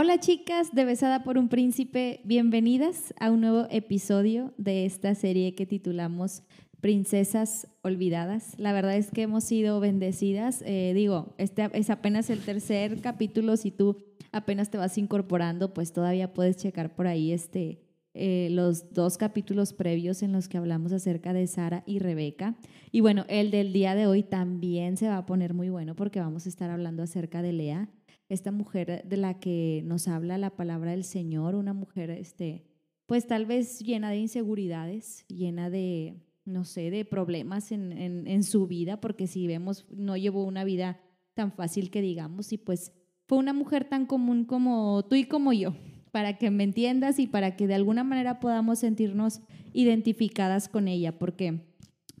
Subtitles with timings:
[0.00, 5.56] Hola chicas de Besada por un Príncipe, bienvenidas a un nuevo episodio de esta serie
[5.56, 6.44] que titulamos
[6.80, 8.54] Princesas Olvidadas.
[8.58, 10.62] La verdad es que hemos sido bendecidas.
[10.64, 13.56] Eh, digo, este es apenas el tercer capítulo.
[13.56, 13.96] Si tú
[14.30, 17.80] apenas te vas incorporando, pues todavía puedes checar por ahí este,
[18.14, 22.56] eh, los dos capítulos previos en los que hablamos acerca de Sara y Rebeca.
[22.92, 26.20] Y bueno, el del día de hoy también se va a poner muy bueno porque
[26.20, 27.88] vamos a estar hablando acerca de Lea
[28.28, 32.64] esta mujer de la que nos habla la palabra del Señor, una mujer, este,
[33.06, 38.66] pues tal vez llena de inseguridades, llena de, no sé, de problemas en, en, su
[38.66, 41.00] vida, porque si vemos, no llevó una vida
[41.34, 42.92] tan fácil que digamos, y pues
[43.26, 45.74] fue una mujer tan común como tú y como yo,
[46.10, 49.40] para que me entiendas y para que de alguna manera podamos sentirnos
[49.72, 51.67] identificadas con ella, porque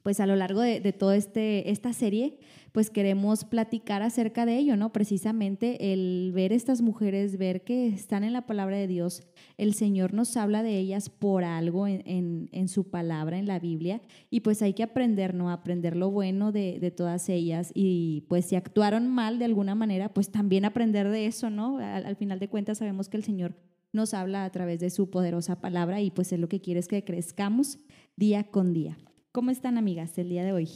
[0.08, 2.38] pues a lo largo de, de toda este, esta serie
[2.72, 4.90] pues queremos platicar acerca de ello, ¿no?
[4.90, 9.22] Precisamente el ver estas mujeres, ver que están en la palabra de Dios,
[9.58, 14.00] el Señor nos habla de ellas por algo en, en, su palabra, en la Biblia,
[14.30, 15.50] y pues hay que aprender, ¿no?
[15.50, 20.14] Aprender lo bueno de, de, todas ellas y pues si actuaron mal de alguna manera,
[20.14, 21.76] pues también aprender de eso, ¿no?
[21.76, 23.56] Al, al final de cuentas sabemos que el Señor
[23.92, 26.88] nos habla a través de su poderosa palabra y pues es lo que quiere es
[26.88, 27.78] que crezcamos
[28.16, 28.96] día con día.
[29.38, 30.68] ¿Cómo están amigas el día de hoy?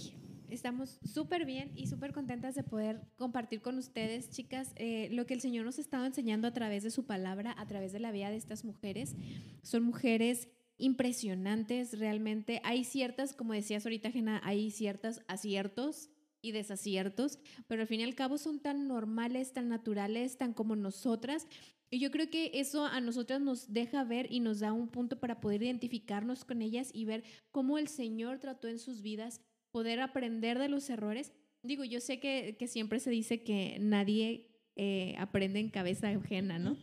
[0.49, 5.35] Estamos súper bien y súper contentas de poder compartir con ustedes, chicas, eh, lo que
[5.35, 8.13] el Señor nos ha estado enseñando a través de su palabra, a través de la
[8.13, 9.17] vida de estas mujeres.
[9.63, 12.61] Son mujeres impresionantes realmente.
[12.63, 16.12] Hay ciertas, como decías ahorita, Jena, hay ciertos aciertos
[16.43, 20.77] y desaciertos, pero al fin y al cabo son tan normales, tan naturales, tan como
[20.77, 21.47] nosotras.
[21.89, 25.21] Y yo creo que eso a nosotras nos deja ver y nos da un punto
[25.21, 29.41] para poder identificarnos con ellas y ver cómo el Señor trató en sus vidas
[29.71, 31.33] poder aprender de los errores.
[31.63, 36.59] Digo, yo sé que, que siempre se dice que nadie eh, aprende en cabeza ajena,
[36.59, 36.77] ¿no?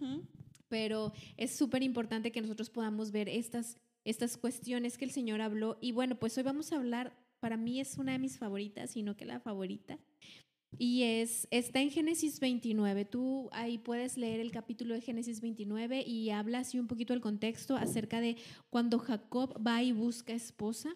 [0.67, 5.79] Pero es súper importante que nosotros podamos ver estas, estas cuestiones que el Señor habló.
[5.81, 9.15] Y bueno, pues hoy vamos a hablar, para mí es una de mis favoritas, sino
[9.15, 9.97] que la favorita.
[10.77, 13.05] Y es, está en Génesis 29.
[13.05, 17.21] Tú ahí puedes leer el capítulo de Génesis 29 y habla así un poquito el
[17.21, 18.37] contexto acerca de
[18.69, 20.95] cuando Jacob va y busca esposa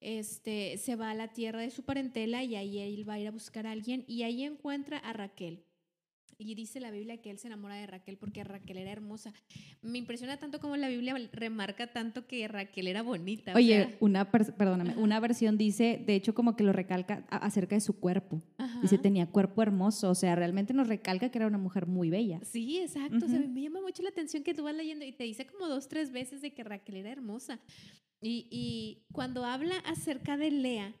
[0.00, 3.28] este, se va a la tierra de su parentela y ahí él va a ir
[3.28, 5.65] a buscar a alguien y ahí encuentra a Raquel.
[6.38, 9.32] Y dice la Biblia que él se enamora de Raquel porque Raquel era hermosa.
[9.82, 13.54] Me impresiona tanto como la Biblia remarca tanto que Raquel era bonita.
[13.54, 17.98] Oye, una, perdóname, una versión dice, de hecho como que lo recalca acerca de su
[17.98, 18.42] cuerpo.
[18.82, 22.40] Dice, tenía cuerpo hermoso, o sea, realmente nos recalca que era una mujer muy bella.
[22.44, 23.24] Sí, exacto.
[23.24, 25.68] o sea, me llama mucho la atención que tú vas leyendo y te dice como
[25.68, 27.60] dos, tres veces de que Raquel era hermosa.
[28.20, 30.94] Y, cuando habla acerca de Lea,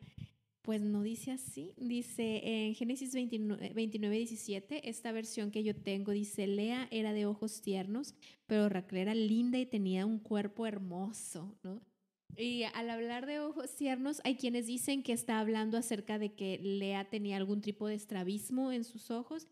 [0.66, 6.10] pues no dice así, dice en Génesis 29, 29, 17, esta versión que yo tengo
[6.10, 8.16] dice, Lea era de ojos tiernos,
[8.48, 11.56] pero Raquel era linda y tenía un cuerpo hermoso.
[12.36, 16.58] Y al hablar de ojos tiernos, hay quienes dicen que está hablando acerca de que
[16.58, 19.46] Lea tenía algún tipo de estrabismo en sus ojos,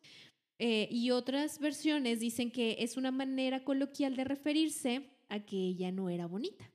[0.58, 5.92] eh, y otras versiones dicen que es una manera coloquial de referirse a que ella
[5.92, 6.73] no era bonita.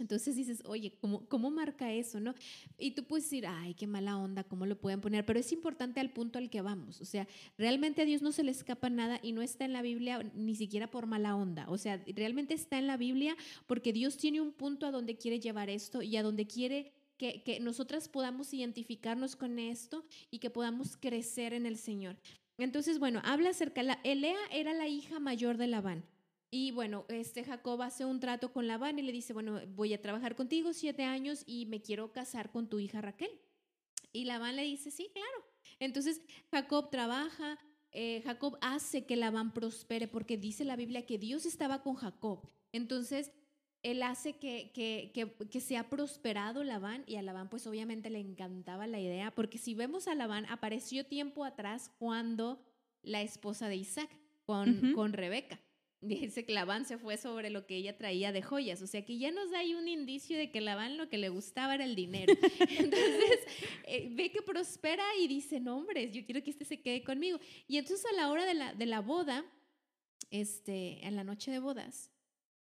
[0.00, 2.20] Entonces dices, oye, ¿cómo, ¿cómo marca eso?
[2.20, 2.34] no?
[2.78, 5.24] Y tú puedes decir, ay, qué mala onda, ¿cómo lo pueden poner?
[5.24, 7.00] Pero es importante al punto al que vamos.
[7.00, 7.26] O sea,
[7.58, 10.54] realmente a Dios no se le escapa nada y no está en la Biblia ni
[10.54, 11.66] siquiera por mala onda.
[11.68, 15.40] O sea, realmente está en la Biblia porque Dios tiene un punto a donde quiere
[15.40, 20.50] llevar esto y a donde quiere que, que nosotras podamos identificarnos con esto y que
[20.50, 22.16] podamos crecer en el Señor.
[22.56, 26.04] Entonces, bueno, habla acerca, la, Elea era la hija mayor de Labán.
[26.50, 30.02] Y bueno, este Jacob hace un trato con Labán y le dice, bueno, voy a
[30.02, 33.30] trabajar contigo siete años y me quiero casar con tu hija Raquel.
[34.12, 35.44] Y Labán le dice, sí, claro.
[35.78, 37.58] Entonces Jacob trabaja,
[37.92, 42.40] eh, Jacob hace que Labán prospere porque dice la Biblia que Dios estaba con Jacob.
[42.72, 43.30] Entonces
[43.82, 48.18] él hace que, que, que, que, sea prosperado Labán y a Labán pues obviamente le
[48.18, 52.62] encantaba la idea porque si vemos a Labán apareció tiempo atrás cuando
[53.02, 54.10] la esposa de Isaac
[54.44, 55.58] con, con Rebeca.
[56.02, 58.80] Dice que Labán se fue sobre lo que ella traía de joyas.
[58.80, 61.28] O sea que ya nos da ahí un indicio de que Labán lo que le
[61.28, 62.32] gustaba era el dinero.
[62.60, 63.40] Entonces
[63.84, 67.38] eh, ve que prospera y dice, no, hombre, yo quiero que este se quede conmigo.
[67.68, 69.44] Y entonces a la hora de la, de la boda,
[70.30, 72.10] este, en la noche de bodas,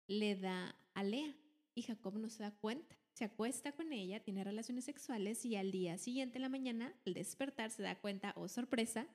[0.08, 1.36] le da a Lea.
[1.76, 2.98] Y Jacob no se da cuenta.
[3.14, 7.14] Se acuesta con ella, tiene relaciones sexuales y al día siguiente, en la mañana, al
[7.14, 9.08] despertar, se da cuenta, oh sorpresa,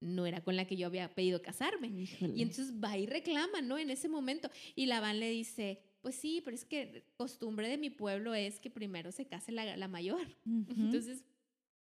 [0.00, 1.88] no era con la que yo había pedido casarme.
[1.88, 3.78] Y entonces va y reclama, ¿no?
[3.78, 4.50] En ese momento.
[4.74, 8.70] Y Labán le dice, pues sí, pero es que costumbre de mi pueblo es que
[8.70, 10.26] primero se case la, la mayor.
[10.46, 11.24] Entonces,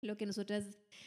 [0.04, 0.66] lo que nosotras,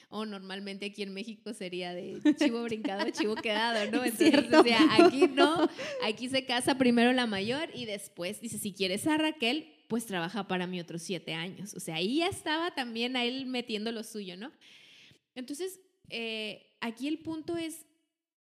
[0.08, 4.04] o normalmente aquí en México sería de chivo brincado, chivo quedado, ¿no?
[4.04, 5.68] Entonces, o sea, aquí no,
[6.02, 10.48] aquí se casa primero la mayor y después dice, si quieres a Raquel, pues trabaja
[10.48, 11.74] para mí otros siete años.
[11.74, 14.50] O sea, ahí ya estaba también a él metiendo lo suyo, ¿no?
[15.34, 15.80] Entonces,
[16.10, 17.86] eh, aquí el punto es,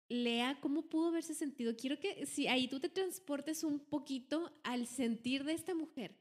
[0.08, 1.74] Lea, ¿cómo pudo haberse sentido?
[1.76, 6.18] Quiero que si ahí tú te transportes un poquito al sentir de esta mujer.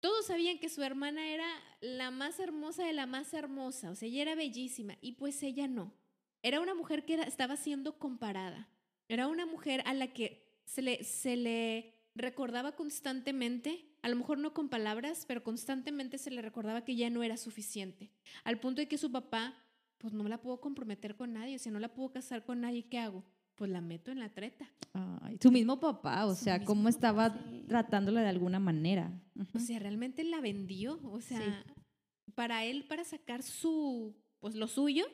[0.00, 1.48] Todos sabían que su hermana era
[1.80, 5.68] la más hermosa de la más hermosa, o sea, ella era bellísima, y pues ella
[5.68, 5.94] no.
[6.42, 8.68] Era una mujer que estaba siendo comparada.
[9.08, 14.38] Era una mujer a la que se le, se le recordaba constantemente, a lo mejor
[14.38, 18.10] no con palabras, pero constantemente se le recordaba que ya no era suficiente.
[18.44, 19.54] Al punto de que su papá
[19.98, 22.88] pues no la puedo comprometer con nadie, o sea, no la puedo casar con nadie,
[22.88, 23.24] ¿qué hago?
[23.54, 24.70] Pues la meto en la treta.
[24.92, 27.38] Ay, su mismo papá, o sea, cómo estaba
[27.68, 29.18] tratándola de alguna manera.
[29.54, 31.64] O sea, realmente la vendió, o sea,
[32.34, 35.06] para él, para sacar su, pues lo suyo,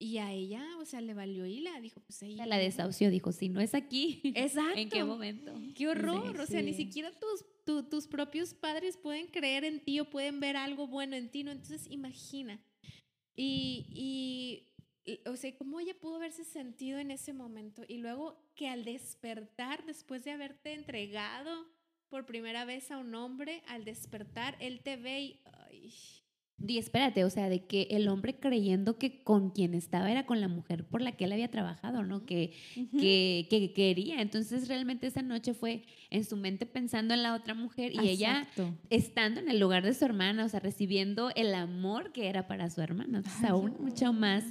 [0.00, 2.36] y a ella, o sea, le valió y la dijo, pues ahí.
[2.36, 4.20] La desahució, dijo, si no es aquí.
[4.22, 4.78] Exacto.
[4.78, 5.52] ¿En qué momento?
[5.74, 6.38] Qué horror.
[6.38, 10.56] o sea, ni siquiera tus, tus propios padres pueden creer en ti o pueden ver
[10.56, 11.50] algo bueno en ti, ¿no?
[11.50, 12.60] Entonces, imagina.
[13.40, 14.66] Y,
[15.26, 17.84] o sea, cómo ella pudo haberse sentido en ese momento.
[17.86, 21.66] Y luego que al despertar, después de haberte entregado
[22.08, 25.40] por primera vez a un hombre, al despertar, él te ve
[25.70, 26.22] y...
[26.66, 30.40] Y espérate, o sea, de que el hombre creyendo que con quien estaba era con
[30.40, 32.26] la mujer por la que él había trabajado, ¿no?
[32.26, 32.52] Que,
[32.98, 34.20] que, que, quería.
[34.20, 38.48] Entonces realmente esa noche fue en su mente pensando en la otra mujer y ella
[38.90, 42.70] estando en el lugar de su hermana, o sea, recibiendo el amor que era para
[42.70, 43.18] su hermana.
[43.18, 44.44] Entonces aún mucho más.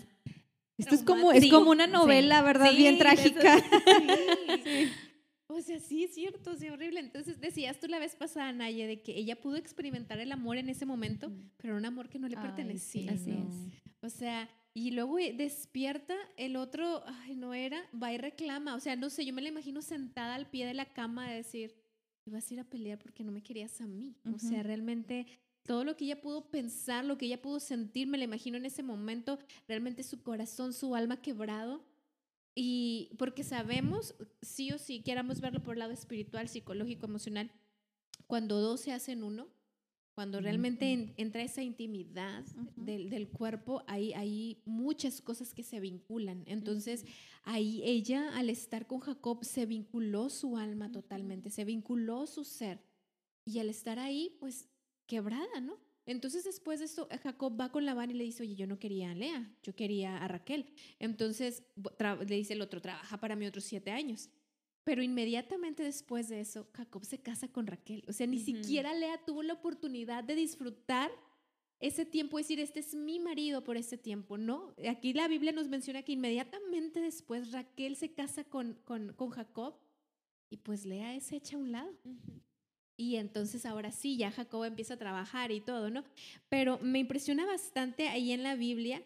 [0.78, 2.72] Esto es como, es como una novela, ¿verdad?
[2.74, 3.58] Bien trágica.
[5.50, 7.00] O sea, sí es cierto, sí, horrible.
[7.00, 10.70] Entonces decías tú la vez pasada, Naya, de que ella pudo experimentar el amor en
[10.70, 13.14] ese momento, pero un amor que no le pertenecía.
[13.14, 13.94] así es.
[14.02, 18.76] O sea, y luego eh, despierta, el otro, ay, no era, va y reclama.
[18.76, 21.38] O sea, no sé, yo me la imagino sentada al pie de la cama de
[21.38, 21.76] decir,
[22.26, 24.16] ibas a ir a pelear porque no me querías a mí.
[24.34, 25.26] O sea, realmente
[25.64, 28.66] todo lo que ella pudo pensar, lo que ella pudo sentir, me la imagino en
[28.66, 31.84] ese momento, realmente su corazón, su alma quebrado
[32.60, 37.52] y porque sabemos, sí o sí, queramos verlo por el lado espiritual, psicológico, emocional,
[38.26, 39.48] cuando dos se hacen uno,
[40.16, 42.44] cuando realmente entra esa intimidad
[42.76, 46.44] del, del, cuerpo, hay, hay muchas cosas que se vinculan.
[46.48, 47.06] Entonces,
[47.44, 52.82] ahí ella, al estar con Jacob, se vinculó su alma totalmente, se vinculó su ser.
[53.46, 54.68] Y al estar ahí, pues,
[55.06, 55.78] quebrada, ¿no?
[56.08, 59.12] Entonces después de esto, Jacob va con Labán y le dice, oye, yo no quería
[59.12, 60.74] a Lea, yo quería a Raquel.
[61.00, 61.64] Entonces
[62.26, 64.30] le dice el otro, trabaja para mí otros siete años.
[64.86, 68.06] Pero inmediatamente después de eso, Jacob se casa con Raquel.
[68.08, 71.12] O sea, ni siquiera Lea tuvo la oportunidad de disfrutar
[71.82, 74.38] ese tiempo, decir, este es mi marido por ese tiempo.
[74.38, 79.30] No, aquí la Biblia nos menciona que inmediatamente después Raquel se casa con, con, con
[79.30, 79.76] Jacob
[80.50, 81.92] y pues Lea es hecha a un lado.
[82.98, 86.04] Y entonces ahora sí, ya Jacob empieza a trabajar y todo, ¿no?
[86.50, 89.04] Pero me impresiona bastante ahí en la Biblia,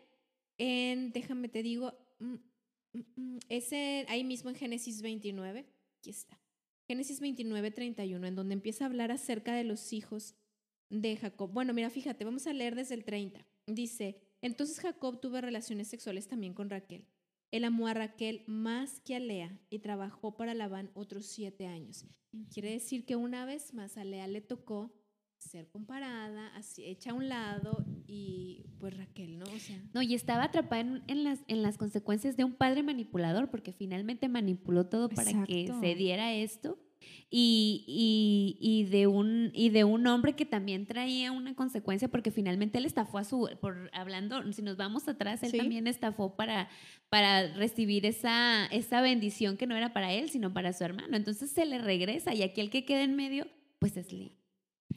[0.58, 2.36] en, déjame te digo, mm,
[2.94, 5.66] mm, mm, ese ahí mismo en Génesis 29,
[6.00, 6.40] aquí está.
[6.88, 10.36] Génesis 29, 31, en donde empieza a hablar acerca de los hijos
[10.90, 11.52] de Jacob.
[11.52, 13.46] Bueno, mira, fíjate, vamos a leer desde el 30.
[13.68, 17.06] Dice, entonces Jacob tuvo relaciones sexuales también con Raquel.
[17.52, 22.06] Él amó a Raquel más que a Lea y trabajó para Labán otros siete años.
[22.54, 24.94] Quiere decir que una vez más a Lea le tocó
[25.38, 29.46] ser comparada, así, hecha a un lado y pues Raquel, ¿no?
[29.46, 33.50] O sea, no, y estaba atrapada en, las, en las consecuencias de un padre manipulador
[33.50, 36.78] porque finalmente manipuló todo para que se diera esto
[37.30, 42.32] y, y, y, de un, y de un hombre que también traía una consecuencia porque
[42.32, 46.70] finalmente él estafó a su, por hablando, si nos vamos atrás, él también estafó para,
[47.10, 51.16] para recibir esa, esa bendición que no era para él, sino para su hermano.
[51.16, 53.48] Entonces se le regresa y aquí el que queda en medio,
[53.80, 54.32] pues es Lea.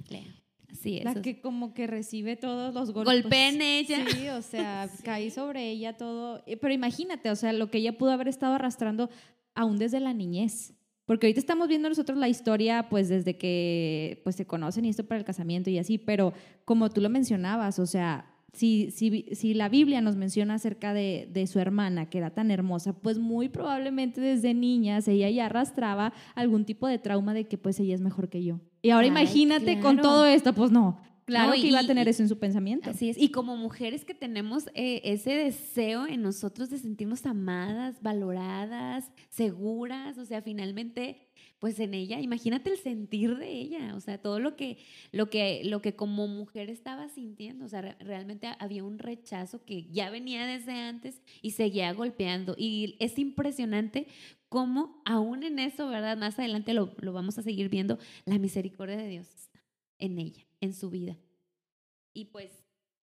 [0.09, 0.45] Lea.
[0.75, 3.23] Sí, la que como que recibe todos los golpes.
[3.23, 4.05] Golpea en ella.
[4.11, 6.43] Sí, o sea, caí sobre ella todo.
[6.45, 9.09] Pero imagínate, o sea, lo que ella pudo haber estado arrastrando
[9.55, 10.75] aún desde la niñez.
[11.07, 15.05] Porque ahorita estamos viendo nosotros la historia, pues desde que pues, se conocen y esto
[15.05, 16.33] para el casamiento y así, pero
[16.65, 21.29] como tú lo mencionabas, o sea, si, si, si la Biblia nos menciona acerca de,
[21.31, 26.13] de, su hermana, que era tan hermosa, pues muy probablemente desde niñas ella ya arrastraba
[26.37, 28.61] algún tipo de trauma de que pues ella es mejor que yo.
[28.81, 31.55] Y ahora imagínate con todo esto, pues no, Claro ¿no?
[31.55, 32.91] que iba a tener y- eso en su pensamiento.
[32.91, 33.17] Así es.
[33.19, 40.19] Y como mujeres que tenemos eh, ese deseo en nosotros de sentirnos amadas, valoradas, seguras,
[40.19, 41.29] o sea, finalmente,
[41.59, 44.79] pues en ella, imagínate el sentir de ella, o sea, todo lo que,
[45.13, 49.65] lo que, lo que como mujer estaba sintiendo, o sea, re- realmente había un rechazo
[49.65, 52.55] que ya venía desde antes y seguía golpeando.
[52.59, 54.07] Y es impresionante
[54.51, 56.17] cómo aún en eso, ¿verdad?
[56.19, 59.29] Más adelante lo, lo vamos a seguir viendo, la misericordia de Dios
[59.99, 61.17] en ella, en su vida.
[62.13, 62.51] Y pues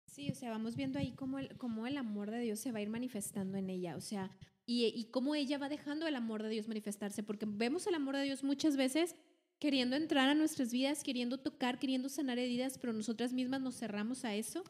[0.08, 2.78] Sí, o sea, vamos viendo ahí cómo el, cómo el amor de Dios se va
[2.78, 4.30] a ir manifestando en ella, o sea,
[4.64, 8.16] y, y cómo ella va dejando el amor de Dios manifestarse, porque vemos el amor
[8.16, 9.16] de Dios muchas veces
[9.58, 14.24] queriendo entrar a nuestras vidas, queriendo tocar, queriendo sanar heridas, pero nosotras mismas nos cerramos
[14.24, 14.62] a eso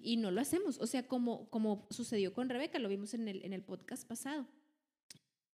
[0.00, 3.44] y no lo hacemos, o sea, como, como sucedió con Rebeca, lo vimos en el,
[3.44, 4.46] en el podcast pasado.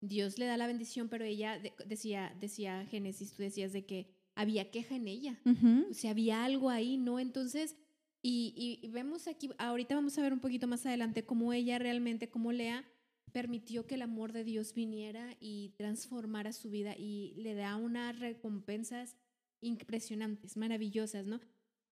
[0.00, 4.11] Dios le da la bendición, pero ella de- decía, decía Génesis, tú decías de que
[4.35, 5.41] había queja en ella.
[5.45, 5.87] Ujú.
[5.91, 7.19] O sea, había algo ahí, ¿no?
[7.19, 7.77] Entonces,
[8.23, 11.79] y, y- y vemos aquí, ahorita vamos a ver un poquito más adelante cómo ella
[11.79, 12.85] realmente, cómo Lea
[13.33, 18.19] permitió que el amor de Dios viniera y transformara su vida y le da unas
[18.19, 19.17] recompensas
[19.61, 21.41] impresionantes, maravillosas, ¿no?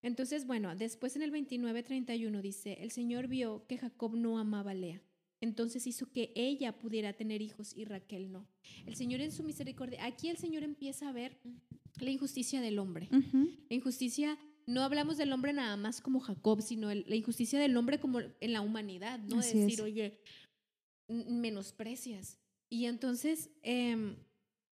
[0.01, 4.73] Entonces, bueno, después en el 29-31 dice, el Señor vio que Jacob no amaba a
[4.73, 5.01] Lea.
[5.41, 8.47] Entonces hizo que ella pudiera tener hijos y Raquel no.
[8.85, 11.39] El Señor en su misericordia, aquí el Señor empieza a ver
[11.99, 13.07] la injusticia del hombre.
[13.69, 17.75] La injusticia, no hablamos del hombre nada más como Jacob, sino el- la injusticia del
[17.77, 19.39] hombre como en la humanidad, ¿no?
[19.39, 19.85] Así de decir, es.
[19.85, 20.19] oye,
[21.27, 22.37] menosprecias.
[22.69, 24.15] Y entonces, em,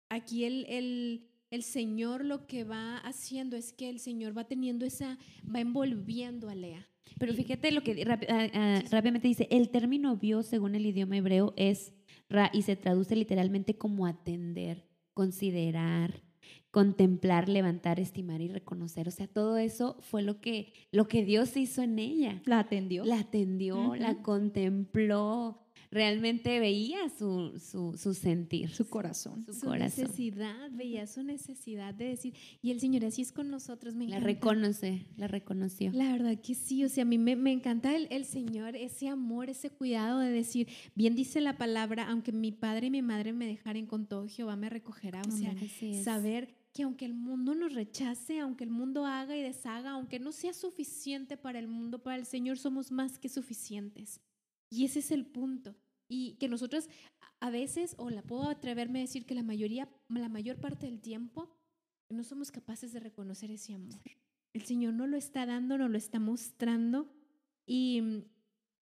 [0.09, 4.85] aquí el, el, el Señor lo que va haciendo es que el Señor va teniendo
[4.85, 5.19] esa,
[5.55, 6.89] va envolviendo a Lea.
[7.19, 11.55] Pero fíjate lo que ah, ah, rápidamente dice, el término vio según el idioma hebreo
[11.57, 11.93] es
[12.29, 16.23] ra y se traduce literalmente como atender, considerar,
[16.71, 19.07] contemplar, levantar, estimar y reconocer.
[19.09, 22.43] O sea, todo eso fue lo que, lo que Dios hizo en ella.
[22.47, 23.05] La atendió.
[23.05, 25.64] La atendió, la contempló,
[25.95, 28.69] realmente veía su, su, su sentir.
[28.71, 29.45] su corazón.
[29.47, 30.05] Su, Su corazón.
[30.05, 34.17] necesidad, veía su necesidad de decir, y el Señor así es con nosotros, me La
[34.17, 34.27] encanta.
[34.27, 35.93] reconoce, la reconoció.
[35.93, 39.09] La verdad que sí, o sea, a mí me, me encanta el, el Señor, ese
[39.09, 43.33] amor, ese cuidado de decir, bien dice la palabra, aunque mi padre y mi madre
[43.33, 45.23] me dejaren con todo, Jehová me recogerá.
[45.27, 45.55] O sea,
[46.03, 50.33] saber que aunque el mundo nos rechace, aunque el mundo haga y deshaga, aunque no
[50.33, 54.21] sea suficiente para el mundo, para el Señor somos más que suficientes.
[54.71, 55.77] Y ese es el punto.
[56.09, 56.89] Y que nosotros
[57.41, 61.01] a- veces, o la puedo atreverme a decir que la mayoría, la mayor parte del
[61.01, 61.55] tiempo,
[62.11, 64.01] no somos capaces de reconocer ese amor.
[64.53, 67.11] El Señor no lo está dando, no lo está mostrando
[67.67, 68.03] y,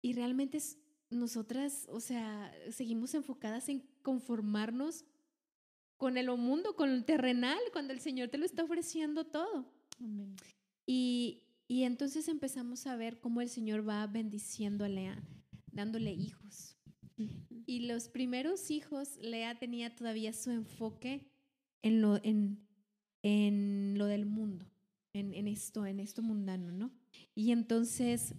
[0.02, 0.78] y realmente es-
[1.10, 5.06] nosotras, o sea, seguimos enfocadas en conformarnos
[5.98, 9.72] con el mundo, con el terrenal, cuando el Señor te lo está ofreciendo todo.
[10.86, 15.24] Y, y entonces empezamos a ver cómo el Señor va bendiciendo a Lea,
[15.72, 16.75] dándole hijos.
[17.66, 21.32] Y los primeros hijos, Lea tenía todavía su enfoque
[21.82, 22.68] en lo, en,
[23.24, 24.66] en lo del mundo,
[25.14, 26.92] en, en esto, en esto mundano, ¿no?
[27.34, 28.36] Y entonces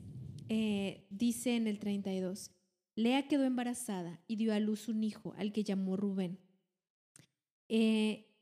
[0.49, 2.51] eh, dice en el 32,
[2.95, 6.39] Lea quedó embarazada y dio a luz un hijo al que llamó Rubén.
[7.69, 8.33] Eh,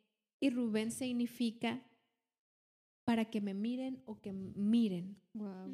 [0.41, 1.83] y Rubén significa
[3.05, 5.17] para que me miren o que miren.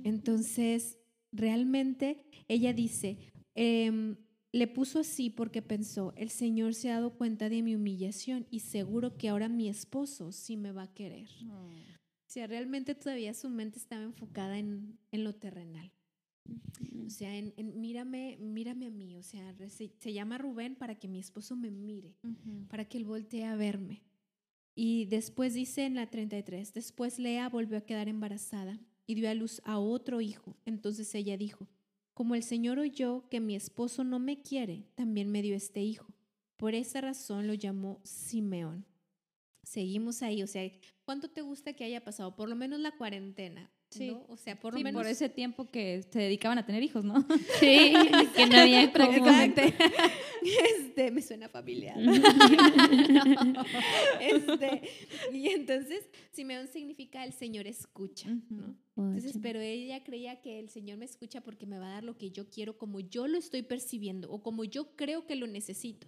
[0.04, 0.98] Entonces,
[1.32, 3.18] realmente ella dice,
[3.54, 4.16] em,
[4.52, 8.60] le puso así porque pensó, el Señor se ha dado cuenta de mi humillación y
[8.60, 11.28] seguro que ahora mi esposo sí me va a querer.
[11.48, 15.92] O sea, realmente todavía su mente estaba enfocada en, en lo terrenal.
[17.06, 19.16] O sea, en, en mírame, mírame a mí.
[19.16, 22.16] O sea, se, se llama Rubén para que mi esposo me mire,
[22.68, 24.02] para que él voltee a verme.
[24.74, 29.34] Y después dice en la 33, después Lea volvió a quedar embarazada y dio a
[29.34, 30.56] luz a otro hijo.
[30.64, 31.68] Entonces ella dijo,
[32.14, 36.06] como el Señor oyó que mi esposo no me quiere, también me dio este hijo.
[36.56, 38.84] Por esa razón lo llamó Simeón.
[39.62, 40.70] Seguimos ahí, o sea,
[41.04, 42.36] ¿cuánto te gusta que haya pasado?
[42.36, 43.70] Por lo menos la cuarentena.
[43.90, 44.12] Sí.
[44.12, 44.24] ¿no?
[44.28, 47.04] O sea, por lo Sí, menos por ese tiempo que se dedicaban a tener hijos,
[47.04, 47.14] ¿no?
[47.60, 47.92] Sí,
[48.36, 48.92] que no había.
[48.92, 49.74] Prácticamente.
[50.76, 51.96] Este, me suena familiar.
[54.20, 54.82] este,
[55.32, 58.76] y entonces, Simeón significa el Señor escucha, ¿no?
[58.96, 62.18] Entonces, pero ella creía que el Señor me escucha porque me va a dar lo
[62.18, 66.06] que yo quiero, como yo lo estoy percibiendo o como yo creo que lo necesito.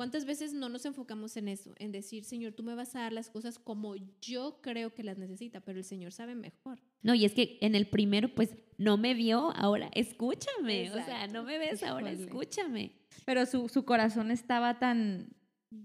[0.00, 1.74] ¿Cuántas veces no nos enfocamos en eso?
[1.78, 5.18] En decir, Señor, tú me vas a dar las cosas como yo creo que las
[5.18, 6.78] necesita, pero el Señor sabe mejor.
[7.02, 10.90] No, y es que en el primero, pues, no me vio, ahora escúchame.
[10.90, 11.34] O sea, Exacto.
[11.34, 12.24] no me ves, ahora Híjole.
[12.24, 12.92] escúchame.
[13.26, 15.34] Pero su, su corazón estaba tan,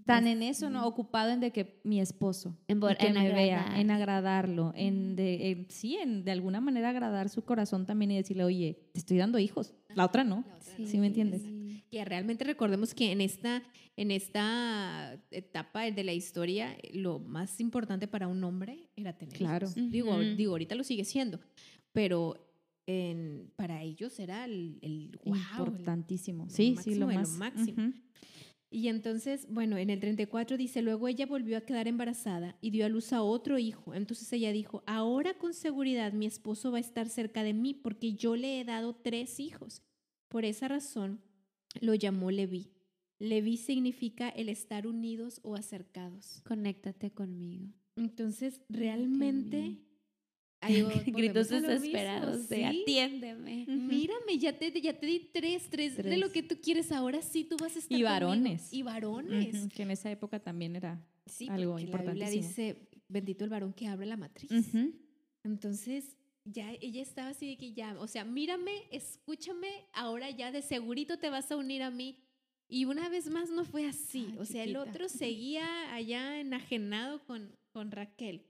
[0.06, 0.84] Tan en eso, ¿no?
[0.86, 3.80] Ocupado en de que mi esposo, En que en me vea, agradar.
[3.80, 8.16] en agradarlo, en de, en- sí, en de alguna manera agradar su corazón también y
[8.16, 10.42] decirle, oye, te estoy dando hijos, la otra no.
[10.48, 11.42] La otra ¿Sí me entiendes?
[11.96, 13.62] Que realmente recordemos que en esta,
[13.96, 19.66] en esta etapa de la historia, lo más importante para un hombre era tener Claro.
[19.66, 19.90] hijos.
[19.90, 21.40] Digo, digo, ahorita lo sigue siendo,
[21.92, 22.36] pero
[22.86, 26.44] en- para ellos era el, el wow, el- Importantísimo.
[26.44, 27.30] lo sí, sí, máximo lo de lo más.
[27.30, 27.92] máximo.
[28.70, 32.84] Y entonces, bueno, en el 34 dice, luego ella volvió a quedar embarazada y dio
[32.84, 33.94] a luz a otro hijo.
[33.94, 38.12] Entonces ella dijo, ahora con seguridad mi esposo va a estar cerca de mí porque
[38.12, 39.80] yo le he dado tres hijos.
[40.28, 41.22] Por esa razón
[41.80, 42.70] lo llamó Leví.
[43.18, 46.42] Leví significa el estar unidos o acercados.
[46.46, 47.68] Conéctate conmigo.
[47.96, 49.78] Entonces, realmente...
[50.62, 52.64] Volvemos Gritos lo mismo, desesperados de ¿sí?
[52.64, 53.66] atiéndeme.
[53.68, 56.18] Mírame, ya te, ya te di tres, tres, de Tres.
[56.18, 56.90] lo que tú quieres.
[56.92, 58.08] Ahora sí tú vas a estar Y conmigo.
[58.10, 58.72] varones.
[58.72, 59.54] Y varones.
[59.54, 63.50] Ujú, Que en esa época también era Sí, algo porque la Biblia dice, bendito el
[63.50, 64.50] varón que abre la matriz.
[64.50, 64.92] Ujú.
[65.44, 70.62] Entonces, ya ella estaba así de que ya, o sea, mírame, escúchame, ahora ya de
[70.62, 72.22] segurito te vas a unir a mí.
[72.68, 74.28] Y una vez más no fue así.
[74.30, 78.46] Ay, o sea, el otro seguía allá enajenado con, con Raquel.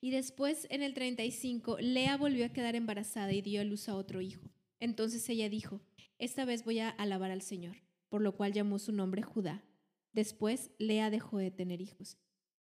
[0.00, 3.96] Y después, en el 35, Lea volvió a quedar embarazada y dio a luz a
[3.96, 4.50] otro hijo.
[4.80, 5.80] Entonces ella dijo,
[6.18, 7.76] esta vez voy a alabar al Señor,
[8.08, 9.64] por lo cual llamó su nombre Judá.
[10.12, 12.18] Después, Lea dejó de tener hijos.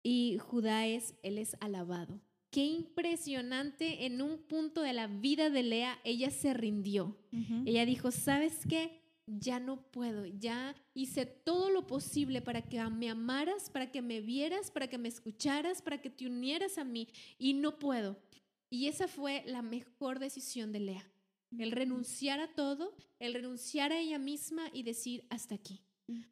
[0.03, 2.21] Y Judá es, él es alabado.
[2.51, 7.17] Qué impresionante, en un punto de la vida de Lea, ella se rindió.
[7.65, 9.00] Ella dijo, ¿sabes qué?
[9.25, 14.20] Ya no puedo, ya hice todo lo posible para que me amaras, para que me
[14.20, 18.22] vieras, para que me escucharas, para que te unieras a mí y no puedo.
[18.70, 21.12] Y esa fue la mejor decisión de Lea.
[21.58, 25.81] El renunciar a todo, el renunciar a ella misma y decir hasta aquí.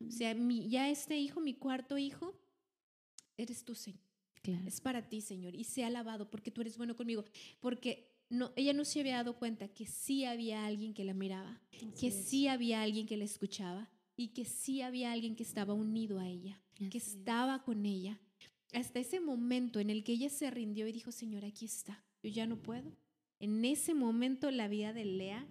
[0.06, 2.38] O sea, mi, ya este hijo, mi cuarto hijo,
[3.38, 4.09] eres tú, Señor.
[4.41, 4.67] Claro.
[4.67, 7.25] Es para ti, Señor, y sea alabado porque tú eres bueno conmigo.
[7.60, 11.62] Porque no, ella no se había dado cuenta que sí había alguien que la miraba,
[12.00, 16.19] que sí había alguien que la escuchaba y que sí había alguien que estaba unido
[16.19, 17.08] a ella, que es.
[17.08, 18.19] estaba con ella.
[18.74, 22.29] Hasta ese momento en el que ella se rindió y dijo, Señor, aquí está, yo
[22.29, 22.96] ya no puedo.
[23.39, 25.48] En ese momento la vida de Lea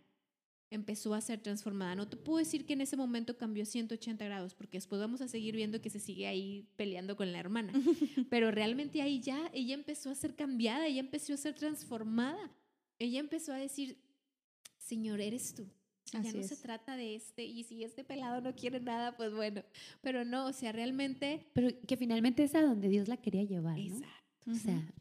[0.70, 1.94] empezó a ser transformada.
[1.94, 5.28] No te puedo decir que en ese momento cambió 180 grados, porque después vamos a
[5.28, 7.72] seguir viendo que se sigue ahí peleando con la hermana.
[8.30, 12.50] Pero realmente ahí ya ella empezó a ser cambiada, ella empezó a ser transformada.
[12.98, 13.98] Ella empezó a decir,
[14.78, 15.68] Señor, eres tú.
[16.12, 16.62] Ya no se es.
[16.62, 19.62] trata de este, y si este pelado no quiere nada, pues bueno.
[20.00, 21.46] Pero no, o sea, realmente...
[21.52, 23.96] Pero que finalmente es a donde Dios la quería llevar, ¿no?
[23.96, 24.50] Exacto.
[24.50, 24.94] O sea,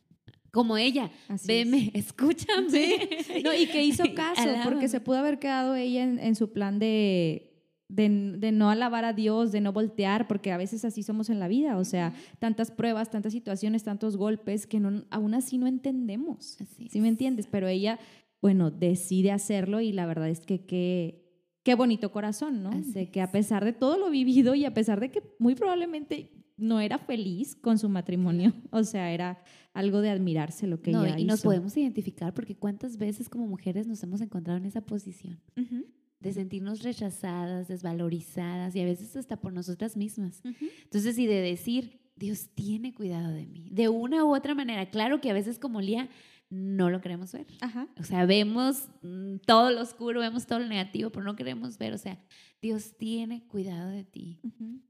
[0.58, 1.48] como ella, Así es.
[1.48, 3.10] veme, escúchame.
[3.44, 6.80] No, y que hizo caso, porque se pudo haber quedado ella en, en su plan
[6.80, 7.54] de,
[7.90, 11.40] de, de no alabar a Dios, de no voltear, porque a veces así somos en
[11.40, 15.68] la vida, o sea, tantas pruebas, tantas situaciones, tantos golpes que no, aún así no
[15.68, 16.60] entendemos.
[16.60, 17.12] Así ¿Sí me es.
[17.12, 17.46] entiendes?
[17.46, 18.00] Pero ella,
[18.42, 21.24] bueno, decide hacerlo y la verdad es que qué,
[21.62, 22.72] qué bonito corazón, ¿no?
[22.72, 23.30] Así de que a es.
[23.30, 27.56] pesar de todo lo vivido y a pesar de que muy probablemente no era feliz
[27.56, 29.42] con su matrimonio, o sea, era
[29.74, 31.50] algo de admirarse lo que No, ella y nos hizo.
[31.50, 35.40] podemos identificar porque cuántas veces como mujeres nos hemos encontrado en esa posición
[36.20, 40.42] de sentirnos rechazadas, desvalorizadas y a veces hasta por nosotras mismas.
[40.84, 44.90] Entonces, y de decir, Dios tiene cuidado de mí, de una u otra manera.
[44.90, 46.10] Claro que a veces como Lía
[46.50, 47.46] no lo queremos ver.
[47.62, 47.88] Ajá.
[48.00, 51.94] O sea, vemos mm, todo lo oscuro, vemos todo lo negativo, pero no queremos ver.
[51.94, 52.18] O sea,
[52.64, 54.40] Dios tiene cuidado de ti.
[54.44, 54.82] Ujú.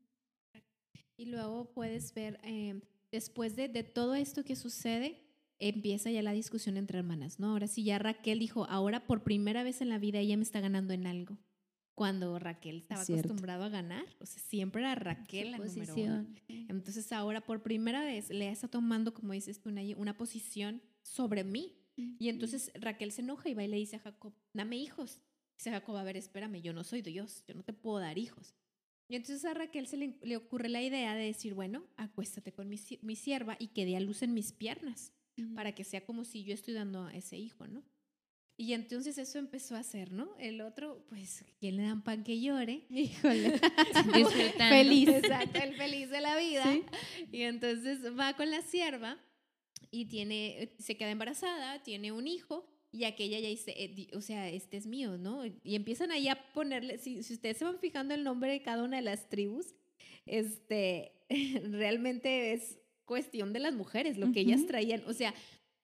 [1.17, 2.79] Y luego puedes ver, eh,
[3.11, 5.19] después de, de todo esto que sucede,
[5.59, 7.51] empieza ya la discusión entre hermanas, ¿no?
[7.51, 10.59] Ahora sí, ya Raquel dijo, ahora por primera vez en la vida ella me está
[10.59, 11.37] ganando en algo.
[11.95, 16.27] Cuando Raquel estaba acostumbrado a ganar, o sea, siempre era Raquel la número uno.
[16.47, 21.43] Entonces ahora por primera vez Lea está tomando, como dices tú, Nayi, una posición sobre
[21.43, 21.73] mí.
[21.95, 25.23] Y entonces Raquel se enoja y va y le dice a Jacob, dame hijos.
[25.57, 28.53] Dice Jacob, a ver, espérame, yo no soy Dios, yo no te puedo dar hijos.
[29.09, 32.67] Y entonces a Raquel se le, le ocurre la idea de decir, bueno, acuéstate con
[32.69, 35.13] mi, mi sierva y que dé a luz en mis piernas,
[35.55, 37.83] para que sea como si yo estoy dando a ese hijo, ¿no?
[38.59, 40.35] Y entonces eso empezó a hacer, ¿no?
[40.39, 42.85] El otro, pues, ¿quién le dan pan que llore?
[42.89, 43.51] Híjole.
[44.15, 44.75] Disfrutando.
[44.75, 45.09] Feliz.
[45.09, 46.65] Exacto, el feliz de la vida.
[47.31, 49.19] Y entonces va con la sierva
[49.91, 54.49] y tiene, se queda embarazada, tiene un hijo y aquella ya dice, eh, o sea,
[54.49, 55.43] este es mío, ¿no?
[55.45, 58.83] Y empiezan ahí a ponerle, si, si ustedes se van fijando el nombre de cada
[58.83, 59.75] una de las tribus,
[60.25, 61.13] este,
[61.71, 64.67] realmente es cuestión de las mujeres, lo que ellas Ujú.
[64.67, 65.33] traían, o sea,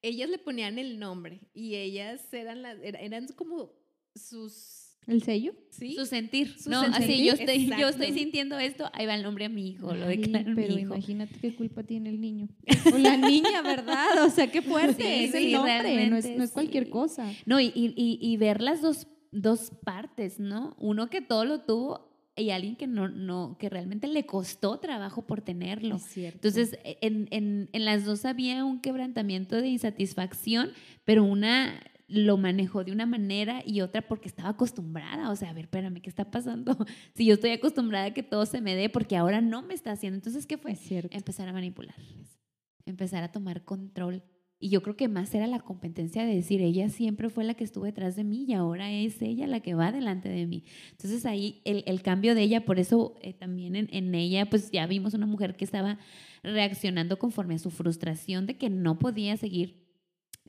[0.01, 3.71] ellas le ponían el nombre y ellas eran, las, era- eran como
[4.15, 5.53] sus ¿El sello?
[5.69, 5.95] ¿Sí?
[5.95, 6.55] Su sentir.
[6.57, 9.49] Su no, sentir, así yo estoy, yo estoy sintiendo esto, ahí va el nombre a
[9.49, 10.93] mi hijo, lo declaro pero mi hijo.
[10.93, 12.47] imagínate qué culpa tiene el niño.
[12.93, 14.23] O la niña, ¿verdad?
[14.25, 15.03] O sea, qué fuerte.
[15.03, 16.89] Sí, es el sí, nombre, no es, no es cualquier sí.
[16.91, 17.31] cosa.
[17.45, 20.75] No, y, y, y- y ver las dos, dos partes, ¿no?
[20.79, 25.27] Uno que todo lo tuvo y alguien que no, no, que realmente le costó trabajo
[25.27, 25.97] por tenerlo.
[25.97, 26.37] Es cierto.
[26.47, 30.71] Entonces, en, en, en las dos había un quebrantamiento de insatisfacción,
[31.03, 35.31] pero una lo manejó de una manera y otra porque estaba acostumbrada.
[35.31, 36.77] O sea, a ver, espérame, ¿qué está pasando?
[37.15, 39.91] Si yo estoy acostumbrada a que todo se me dé porque ahora no me está
[39.91, 40.17] haciendo.
[40.17, 40.77] Entonces, ¿qué fue?
[41.11, 42.39] Empezar a manipularles,
[42.85, 44.23] empezar a tomar control.
[44.59, 47.65] Y yo creo que más era la competencia de decir, ella siempre fue la que
[47.65, 50.63] estuvo detrás de mí y ahora es ella la que va delante de mí.
[50.91, 54.71] Entonces ahí el, el cambio de ella, por eso eh, también en, en ella, pues
[54.71, 55.99] ya vimos una mujer que estaba
[56.43, 59.82] reaccionando conforme a su frustración de que no podía seguir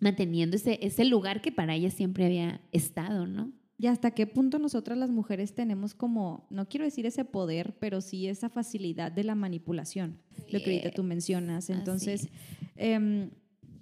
[0.04, 3.52] manteniendo ese, ese lugar que para ella siempre había estado, ¿no?
[3.78, 8.02] ¿Y hasta qué punto nosotras las mujeres tenemos como, no quiero decir ese poder, pero
[8.02, 10.20] sí esa facilidad de la manipulación,
[10.52, 11.70] lo que ahorita tú mencionas?
[11.70, 12.28] Entonces,
[12.76, 13.30] em,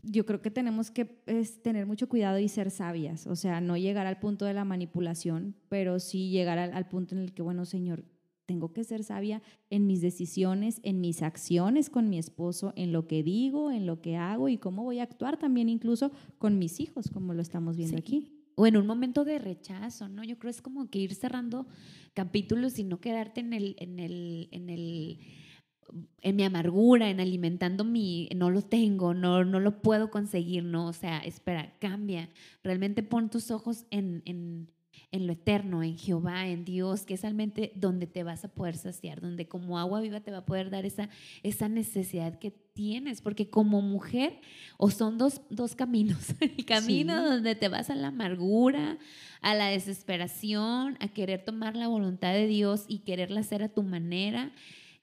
[0.05, 3.77] yo creo que tenemos que es, tener mucho cuidado y ser sabias, o sea, no
[3.77, 7.43] llegar al punto de la manipulación, pero sí llegar al, al punto en el que,
[7.43, 8.05] bueno, Señor,
[8.53, 13.07] tengo que ser sabia en mis decisiones, en mis acciones con mi esposo, en lo
[13.07, 16.79] que digo, en lo que hago y cómo voy a actuar también incluso con mis
[16.81, 18.03] hijos, como lo estamos viendo Sí.
[18.03, 18.33] aquí.
[18.55, 20.23] O en un momento de rechazo, ¿no?
[20.23, 21.67] Yo creo es como que ir cerrando
[22.13, 25.19] capítulos y no quedarte en el, en el, en el,
[26.21, 30.89] en mi amargura, en alimentando mi, no lo tengo, no, no lo puedo conseguir, no,
[30.89, 32.29] o sea, espera, cambia.
[32.63, 34.69] Realmente pon tus ojos en, en,
[35.13, 38.77] en lo eterno, en Jehová, en Dios, que es realmente donde te vas a poder
[38.77, 41.09] saciar, donde como agua viva te va a poder dar esa,
[41.43, 44.41] esa necesidad que tienes, porque como mujer,
[44.79, 47.25] o son dos, dos caminos, el camino Sí.
[47.29, 48.99] donde te vas a la amargura,
[49.43, 53.83] a la desesperación, a querer tomar la voluntad de Dios y quererla hacer a tu
[53.83, 54.53] manera,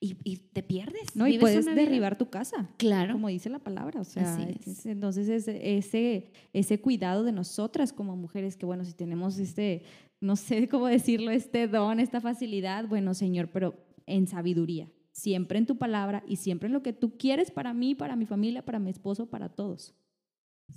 [0.01, 1.15] y, y te pierdes.
[1.15, 2.69] No, y puedes una vida- derribar tu casa.
[2.77, 3.13] Claro.
[3.13, 4.65] como dice la palabra, o sea, es.
[4.67, 9.83] es- entonces ese, ese, ese cuidado de nosotras como mujeres, que bueno, si tenemos este,
[10.21, 15.65] no sé cómo decirlo, este don, esta facilidad, bueno, Señor, pero en sabiduría, siempre en
[15.65, 18.79] tu palabra y siempre en lo que tú quieres para mí, para mi familia, para
[18.79, 19.93] mi esposo, para todos.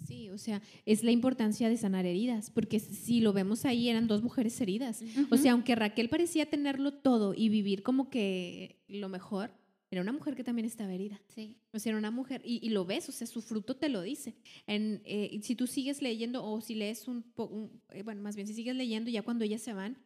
[0.07, 4.09] Sí, o sea, es la importancia de sanar heridas, porque si lo vemos ahí eran
[4.09, 5.03] dos mujeres heridas.
[5.31, 9.51] O sea, aunque Raquel parecía tenerlo todo y vivir como que lo mejor,
[9.91, 11.21] era una mujer que también estaba herida.
[11.29, 11.55] Sí.
[11.73, 14.01] O sea, era una mujer, y, y lo ves, o sea, su fruto te lo
[14.01, 14.35] dice.
[14.67, 17.71] En, eh, si tú sigues leyendo, o si lees un poco,
[18.03, 19.99] bueno, más bien, si sigues leyendo, ya cuando ellas se van,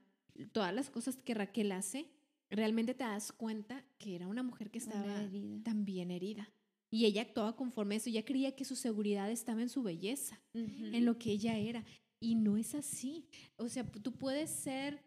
[0.50, 2.08] todas las cosas que Raquel hace,
[2.50, 5.62] realmente te das cuenta que era una mujer que estaba herida.
[5.62, 6.50] también herida.
[6.90, 10.40] Y ella actuaba conforme a eso, ella creía que su seguridad estaba en su belleza
[10.54, 11.84] en lo que ella era.
[12.20, 13.26] Y no es así.
[13.56, 15.02] O sea, tú puedes ser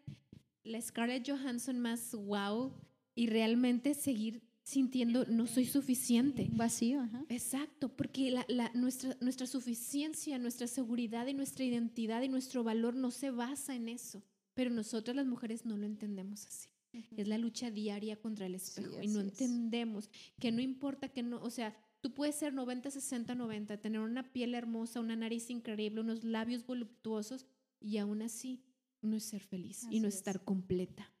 [0.62, 2.72] la Scarlett Johansson más wow
[3.14, 6.48] y realmente seguir sintiendo no soy suficiente.
[6.52, 7.24] Vacío, ajá.
[7.28, 12.94] Exacto, porque la- la- nuestra, nuestra suficiencia, nuestra seguridad y nuestra identidad y nuestro valor
[12.94, 14.22] no se basa en eso.
[14.54, 16.68] Pero nosotras las mujeres no lo entendemos así.
[17.16, 19.28] Es la lucha diaria contra el espejo y no es.
[19.28, 24.00] entendemos que no importa que no, o sea, tú puedes ser 90, 60, 90, tener
[24.00, 27.46] una piel hermosa, una nariz increíble, unos labios voluptuosos
[27.80, 28.64] y aún así
[29.02, 30.16] no es ser feliz y no es.
[30.16, 31.12] estar completa.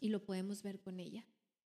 [0.00, 1.24] Y lo podemos ver con ella.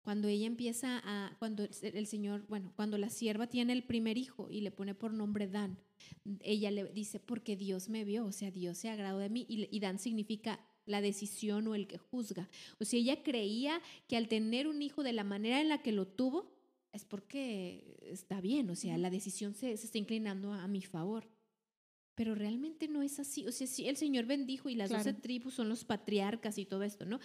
[0.03, 4.19] Cuando ella empieza a, cuando el el Señor, bueno, cuando la sierva tiene el primer
[4.19, 5.79] hijo y le pone por nombre Dan,
[6.41, 9.69] ella le dice, porque Dios me vio, o sea, Dios se agradó de mí, y,
[9.75, 12.49] y Dan significa la decisión o el que juzga.
[12.81, 15.93] O sea, ella creía que al tener un hijo de la manera en la que
[15.93, 16.51] lo tuvo,
[16.93, 20.81] es porque está bien, o sea, la decisión se, se está inclinando a, a mi
[20.83, 21.29] favor.
[22.15, 23.47] Pero realmente no es así.
[23.47, 25.05] O sea, sí, el Señor bendijo y las Claro.
[25.05, 27.21] doce tribus son los patriarcas y todo esto, ¿no?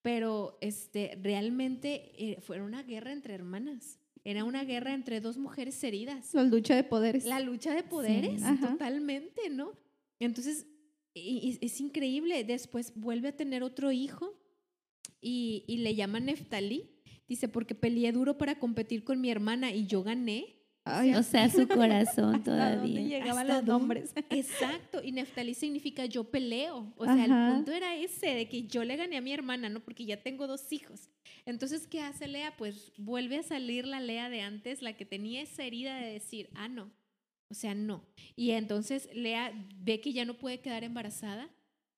[0.00, 3.98] Pero este, realmente eh, fue una guerra entre hermanas.
[4.24, 6.32] Era una guerra entre dos mujeres heridas.
[6.32, 7.24] La lucha de poderes.
[7.26, 9.72] La lucha de poderes, totalmente, ¿no?
[10.18, 10.66] Entonces,
[11.14, 12.44] y- es increíble.
[12.44, 14.34] Después vuelve a tener otro hijo
[15.20, 16.88] y, y le llama Neftalí.
[17.28, 20.58] Dice, porque peleé duro para competir con mi hermana y yo gané.
[20.84, 23.00] Ay, O sea, su corazón ¿hasta dónde todavía.
[23.20, 24.12] llegaban ¿Hasta los nombres?
[24.30, 26.92] Exacto, y Neftalí significa yo peleo.
[26.96, 27.48] O sea, Ajá.
[27.48, 29.78] el punto era ese, de que yo le gané a mi hermana, ¿no?
[29.80, 31.08] Porque ya tengo dos hijos.
[31.46, 32.52] Entonces, ¿qué hace Lea?
[32.58, 36.50] Pues vuelve a salir la Lea de antes, la que tenía esa herida de decir,
[36.54, 36.90] ah, no.
[37.52, 38.04] O sea, no.
[38.34, 41.48] Y entonces Lea ve que ya no puede quedar embarazada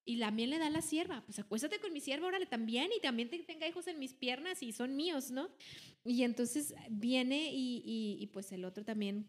[0.05, 1.23] y también le da la sierva.
[1.25, 4.63] Pues acuéstate con mi sierva, órale también, y también te- tenga hijos en mis piernas
[4.63, 5.49] y son míos, ¿no?
[6.05, 9.29] Y entonces viene y, y- y, pues el otro también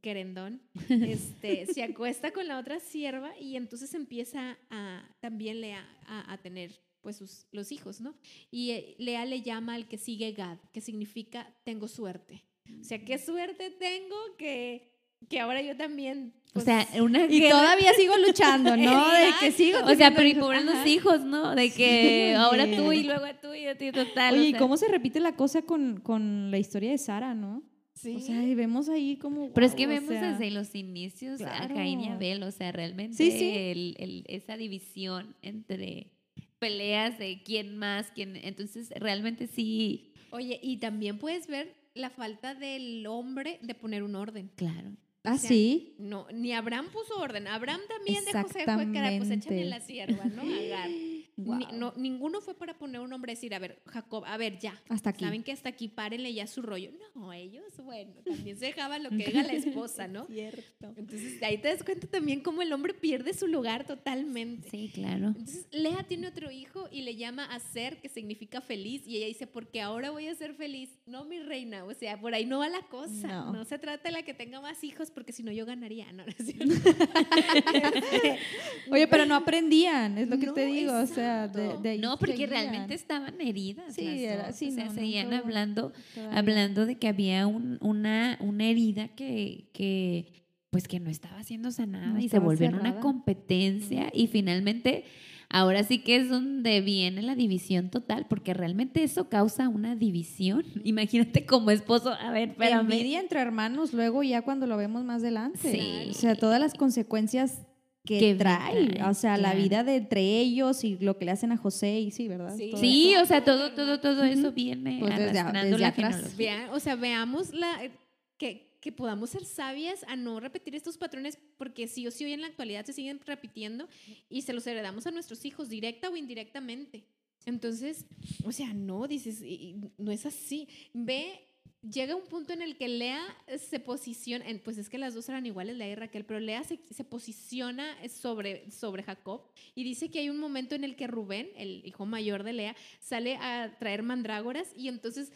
[0.00, 6.32] querendón, este, se acuesta con la otra sierva y entonces empieza a también Lea a,
[6.32, 8.16] a tener pues sus, los hijos, ¿no?
[8.50, 12.42] Y eh, Lea le llama al que sigue Gad, que significa tengo suerte.
[12.80, 14.90] O sea, qué suerte tengo que,
[15.28, 16.32] que ahora yo también...
[16.50, 19.08] O pues, sea, una Y guerra- todavía sigo luchando, ¿no?
[19.12, 19.78] De que sigo.
[19.84, 21.54] O sea, pero y por los hijos, ¿no?
[21.54, 24.34] De que Sí, ahora tú y luego tú y a ti total.
[24.34, 27.62] o Oye, ¿y cómo se repite la cosa con, con la historia de Sara, no?
[27.94, 28.16] sí.
[28.16, 29.52] O sea, y vemos ahí como.
[29.52, 31.68] Pero es que vemos sea, desde los inicios a.
[31.68, 33.50] Caín y Abel, o sea, realmente Sí, sí.
[33.54, 36.12] el- el- esa división entre
[36.58, 38.36] peleas de quién más, quién.
[38.36, 44.14] Entonces, realmente sí, Oye, y también puedes ver la falta del hombre de poner un
[44.14, 44.50] orden.
[44.56, 44.92] claro.
[45.26, 45.94] Ah, sea, sí.
[45.98, 47.46] No, ni Abraham puso orden.
[47.48, 50.42] Abraham también de José fue que era, pues échame la sierva, ¿no?
[50.42, 50.88] Agar.
[51.38, 54.58] Ni- no, ninguno fue para poner un nombre y decir, a ver, Jacob, a ver,
[54.58, 54.80] ya.
[54.88, 55.24] Hasta aquí.
[55.24, 56.90] Saben que hasta aquí párenle ya su rollo.
[57.14, 60.24] No, ellos, bueno, también se dejaban lo que diga la esposa, ¿no?
[60.26, 60.94] Cierto.
[60.96, 64.70] Entonces, ahí te das cuenta también cómo el hombre pierde su lugar totalmente.
[64.70, 65.26] Sí, claro.
[65.28, 69.26] Entonces, Lea tiene otro hijo y le llama a ser, que significa feliz, y ella
[69.26, 70.88] dice, porque ahora voy a ser feliz.
[71.04, 73.28] No, mi reina, o sea, por ahí no va la cosa.
[73.28, 73.52] No.
[73.52, 76.24] No, se trata de la que tenga más hijos, porque si no yo ganaría, ¿no?
[76.64, 76.74] ¿No?
[78.90, 80.92] Oye, pero no aprendían, es lo que No, te digo.
[80.98, 82.50] O sea, de, de No, porque seguían.
[82.50, 83.94] realmente estaban heridas.
[83.94, 86.38] Sí, era- sí, o sea, no, seguían hablando, todavía.
[86.38, 91.70] hablando de que había un- una, una herida que, que, pues que no estaba siendo
[91.70, 93.00] sanada No y se volvió en una cerrada.
[93.00, 95.04] competencia y finalmente
[95.48, 100.64] ahora sí que es donde viene la división total, porque realmente eso causa una división.
[100.82, 102.80] Imagínate como esposo, a ver, espérame.
[102.92, 105.58] Envidia entre hermanos, luego ya cuando lo vemos más adelante.
[105.70, 106.10] Sí.
[106.10, 107.62] O sea, todas las consecuencias
[108.06, 108.86] que, Que trae.
[108.88, 112.00] trae, O sea, la vida de entre ellos y lo que le hacen a José
[112.00, 112.56] y sí, ¿verdad?
[112.56, 112.70] Sí.
[112.70, 113.22] Todo Sí, eso.
[113.22, 116.34] o sea, todo, todo, todo eso viene Pues desde- desde la atrás.
[116.72, 117.90] o sea, veamos la,
[118.38, 122.32] que, que podamos ser sabias a no repetir estos patrones, porque sí o sí hoy
[122.32, 123.88] en la actualidad se siguen repitiendo
[124.30, 127.04] y se los heredamos a nuestros hijos, directa o indirectamente.
[127.44, 128.06] Entonces,
[128.44, 130.68] o sea, no, dices, y- y no es así.
[130.92, 131.40] Ve,
[131.82, 133.22] llega un punto en el que Lea
[133.58, 136.80] se posiciona, pues es que las dos eran iguales, Lea y Raquel, pero Lea se,
[136.90, 139.42] se posiciona sobre, sobre Jacob
[139.74, 142.76] y dice que hay un momento en el que Rubén, el hijo mayor de Lea,
[143.00, 145.32] sale a traer mandrágoras y entonces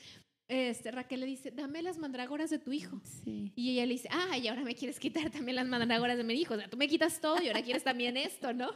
[0.51, 3.01] este, Raquel le dice, dame las mandrágoras de tu hijo.
[3.05, 3.53] Sí.
[3.55, 6.35] Y ella le dice, ah, y ahora me quieres quitar también las mandrágoras de mi
[6.35, 6.55] hijo.
[6.55, 8.71] O sea, tú me quitas todo y ahora quieres también esto, ¿no?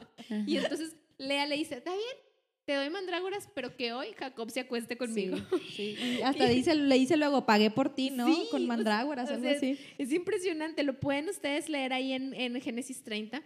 [0.47, 2.17] Y entonces Lea le dice, está bien,
[2.65, 5.37] te doy mandrágoras, pero que hoy Jacob se acueste conmigo.
[5.75, 8.27] Sí, y hasta dice, le dice luego, pagué por ti, ¿no?
[8.27, 9.79] Sí, Con mandrágoras, o algo sea, así.
[9.99, 13.43] Es impresionante, lo pueden ustedes leer ahí en, en Génesis 30.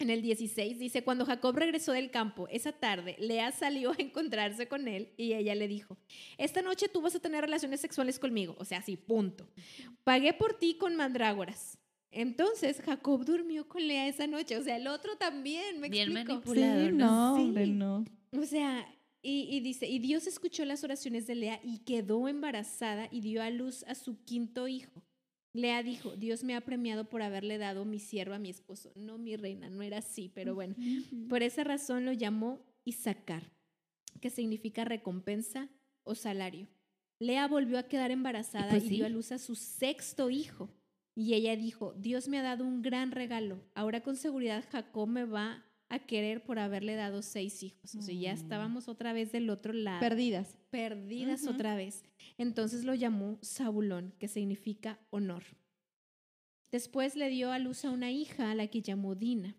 [0.00, 4.66] En el 16 dice, cuando Jacob regresó del campo esa tarde, Lea salió a encontrarse
[4.66, 5.96] con él y ella le dijo,
[6.36, 9.48] esta noche tú vas a tener relaciones sexuales conmigo, o sea, sí, punto.
[10.02, 11.78] Pagué por ti con mandrágoras.
[12.10, 16.40] Entonces Jacob durmió con Lea esa noche, o sea, el otro también, me Bien explico.
[16.40, 16.86] manipulado.
[16.86, 17.06] Sí, ¿no?
[17.06, 17.42] no, Sí.
[17.42, 18.04] hombre, no.
[18.36, 18.86] O sea,
[19.22, 23.42] y, y dice, y Dios escuchó las oraciones de Lea y quedó embarazada y dio
[23.42, 25.02] a luz a su quinto hijo.
[25.54, 28.92] Lea dijo, Dios me ha premiado por haberle dado mi siervo a mi esposo.
[28.96, 30.74] No, mi reina, no era así, pero bueno.
[31.28, 33.52] Por esa razón lo llamó Isaacar,
[34.20, 35.68] que significa recompensa
[36.02, 36.68] o salario.
[37.20, 38.94] Lea volvió a quedar embarazada pues y sí.
[38.96, 40.68] dio a luz a su sexto hijo.
[41.14, 43.62] Y ella dijo, Dios me ha dado un gran regalo.
[43.74, 47.94] Ahora con seguridad Jacob me va a querer por haberle dado seis hijos.
[47.94, 48.36] O sea, ya Mm.
[48.36, 50.58] estábamos otra vez del otro lado Perdidas.
[50.70, 52.02] perdidas otra vez.
[52.38, 55.44] Entonces lo llamó Zabulón, que significa honor.
[56.70, 59.56] Después le dio a luz a una hija a la que llamó Dina.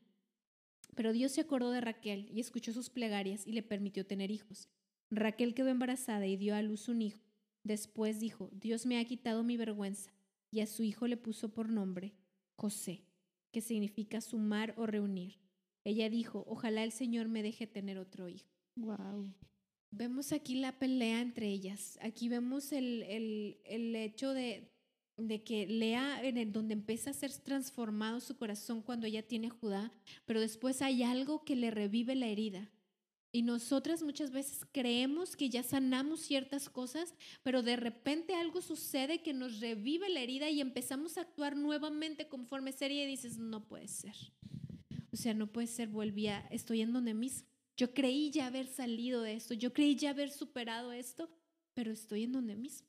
[0.96, 4.70] Pero Dios se acordó de Raquel y escuchó sus plegarias y le permitió tener hijos.
[5.12, 7.22] Raquel quedó embarazada y dio a luz un hijo.
[7.64, 10.12] Después dijo, Dios me ha quitado mi vergüenza.
[10.52, 12.14] Y a su hijo le puso por nombre
[12.56, 13.04] José,
[13.52, 15.38] que significa sumar o reunir.
[15.86, 18.50] Ella dijo, ojalá el Señor me deje tener otro hijo.
[18.76, 19.32] Wow.
[19.92, 21.98] Vemos aquí la pelea entre ellas.
[22.02, 24.74] Aquí vemos el, el- el hecho de,
[25.16, 29.48] de que Lea, en el, donde empieza a ser transformado su corazón cuando ella tiene
[29.48, 29.92] a Judá,
[30.26, 32.70] pero después hay algo que le revive la herida.
[33.32, 39.22] Y nosotras muchas veces creemos que ya sanamos ciertas cosas, pero de repente algo sucede
[39.22, 43.68] que nos revive la herida y empezamos a actuar nuevamente conforme serie y dices, no
[43.68, 44.16] puede ser.
[45.16, 47.48] O sea, no puede ser, volví a, estoy en donde mismo.
[47.78, 51.30] Yo creí ya haber salido de esto, yo creí ya haber superado esto,
[51.74, 52.86] pero estoy en donde mismo.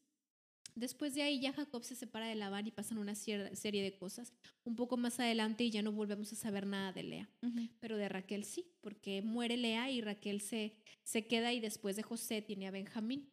[0.74, 4.32] Después de ahí ya Jacob se separa de Labán y pasan una serie de cosas.
[4.64, 7.30] Un poco más adelante y ya no volvemos a saber nada de Lea,
[7.78, 12.02] pero de Raquel sí, porque muere Lea y Raquel se, se queda y después de
[12.02, 13.30] José tiene a Benjamín.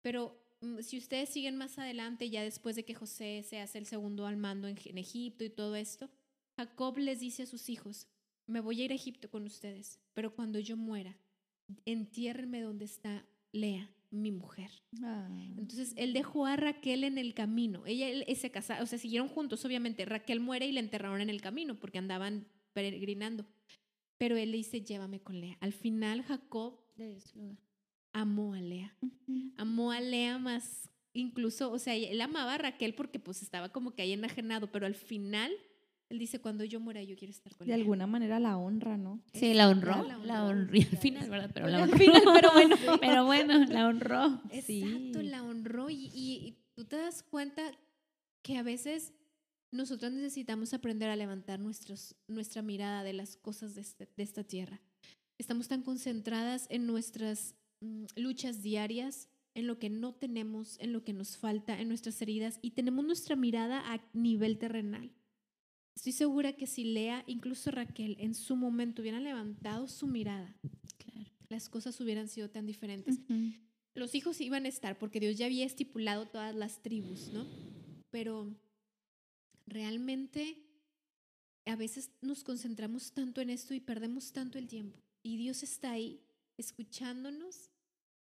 [0.00, 3.86] Pero mm, si ustedes siguen más adelante, ya después de que José se hace el
[3.86, 6.10] segundo al mando en, en Egipto y todo esto,
[6.56, 8.08] Jacob les dice a sus hijos,
[8.52, 11.16] me voy a ir a Egipto con ustedes, pero cuando yo muera,
[11.84, 14.70] entiérrenme donde está Lea, mi mujer.
[15.02, 15.28] Ah.
[15.58, 17.84] Entonces él dejó a Raquel en el camino.
[17.86, 20.04] Ella él- se casaron, o sea, siguieron juntos, obviamente.
[20.04, 23.46] Raquel muere y la enterraron en el camino porque andaban peregrinando.
[24.18, 25.56] Pero él le dice, llévame con Lea.
[25.60, 26.78] Al final Jacob
[28.12, 28.96] amó a Lea.
[29.56, 33.94] Amó a Lea más, incluso, o sea, él amaba a Raquel porque pues estaba como
[33.94, 35.50] que ahí enajenado, pero al final
[36.12, 37.82] él dice, cuando yo muera yo quiero estar con De Lea.
[37.82, 39.20] alguna manera la honra, ¿no?
[39.32, 40.76] Sí, la honró, La honró, la honró.
[40.76, 41.50] Y al final, ¿verdad?
[41.54, 41.98] Pero la Al honró.
[41.98, 42.76] final, pero bueno.
[43.00, 44.42] Pero bueno, la honró.
[44.62, 44.82] Sí.
[44.82, 47.62] Exacto, la honró y, y- y tú te das cuenta
[48.42, 49.12] que a veces
[49.70, 54.44] nosotros necesitamos aprender a levantar nuestros, nuestra mirada de las cosas de, este- de esta
[54.44, 54.80] tierra.
[55.38, 61.04] Estamos tan concentradas en nuestras mm, luchas diarias, en lo que no tenemos, en lo
[61.04, 65.10] que nos falta, en nuestras heridas y tenemos nuestra mirada a nivel terrenal.
[65.94, 70.56] Estoy segura que si Lea, incluso Raquel, en su momento hubieran levantado su mirada,
[70.98, 71.30] Claro.
[71.48, 73.18] las cosas hubieran sido tan diferentes
[73.94, 77.46] los hijos iban a estar porque Dios ya había estipulado todas las tribus, ¿no?
[78.10, 78.54] Pero
[79.66, 80.58] realmente
[81.66, 84.98] a veces nos concentramos tanto en esto y perdemos tanto el tiempo.
[85.22, 86.20] Y Dios está ahí
[86.56, 87.70] escuchándonos,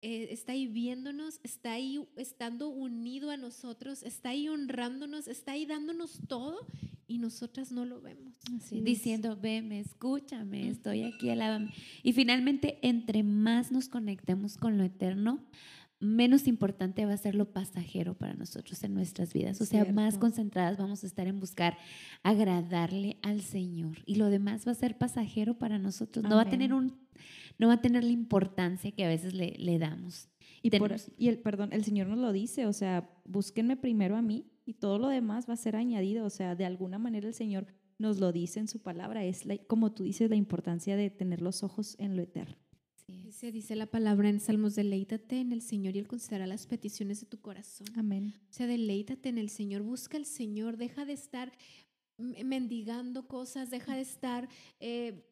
[0.02, 5.66] eh, está ahí viéndonos, está ahí estando unido a nosotros, está ahí honrándonos, está ahí
[5.66, 6.66] dándonos todo
[7.08, 8.34] y nosotras no lo vemos.
[8.56, 8.82] Así.
[8.82, 11.72] Diciendo, veme, escúchame, estoy aquí, alábame.
[12.04, 15.44] Y finalmente, entre más nos conectemos con lo eterno,
[16.00, 19.60] menos importante va a ser lo pasajero para nosotros en nuestras vidas.
[19.62, 21.76] O sea, más concentradas vamos a estar en buscar
[22.24, 23.98] agradarle al Señor.
[24.06, 26.24] Y lo demás va a ser pasajero para nosotros.
[26.24, 26.94] No va a tener un,
[27.58, 30.30] no va a tener la importancia que a veces le, le damos.
[30.62, 34.22] Y, por- y el perdón, el Señor nos lo dice, o sea, búsquenme primero a
[34.22, 37.34] mí y todo lo demás va a ser añadido, o sea, de alguna manera el
[37.34, 37.66] Señor
[37.98, 41.42] nos lo dice en su palabra, es la- como tú dices la importancia de tener
[41.42, 42.56] los ojos en lo eterno.
[43.08, 47.22] Dice, dice la palabra en Salmos, deleítate en el Señor y Él considerará las peticiones
[47.22, 47.88] de tu corazón.
[47.96, 48.34] Amén.
[48.50, 51.54] O sea, deleítate en el Señor, busca al Señor, deja de estar
[52.18, 54.50] mendigando cosas, deja de estar
[54.80, 55.24] eh,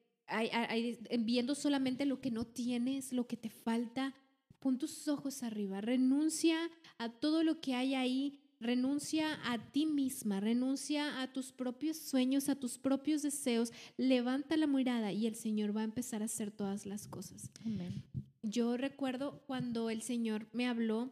[1.20, 4.14] viendo solamente lo que no tienes, lo que te falta.
[4.60, 6.58] Pon tus ojos arriba, renuncia
[6.98, 12.50] a todo lo que hay ahí, renuncia a ti misma, renuncia a tus propios sueños,
[12.50, 16.52] a tus propios deseos, levanta la mirada y el Señor va a empezar a hacer
[16.52, 17.50] todas las cosas.
[17.66, 18.04] Amén.
[18.42, 21.12] Yo recuerdo cuando el Señor me habló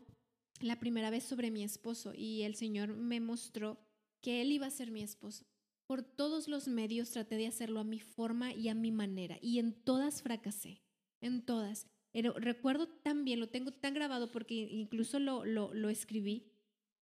[0.60, 3.79] la primera vez sobre mi esposo y el Señor me mostró
[4.21, 5.45] que Él iba a ser mi esposo.
[5.86, 9.60] Por todos los medios traté de hacerlo a mi forma y a mi manera y
[9.60, 10.82] en todas fracasé,
[11.21, 11.88] en todas.
[12.12, 16.53] Pero recuerdo tan bien, lo tengo tan grabado porque incluso lo, lo, lo escribí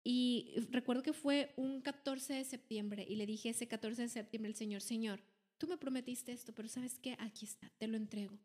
[0.03, 4.49] y recuerdo que fue un 14 de septiembre y le dije ese 14 de septiembre
[4.49, 5.21] al Señor, Señor,
[5.57, 7.15] tú me prometiste esto, pero ¿sabes qué?
[7.19, 8.39] Aquí está, te lo entrego.